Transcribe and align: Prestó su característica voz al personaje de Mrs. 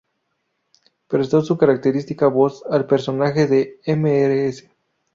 Prestó 1.07 1.43
su 1.43 1.59
característica 1.59 2.25
voz 2.25 2.63
al 2.71 2.87
personaje 2.87 3.45
de 3.45 3.79
Mrs. 3.85 4.67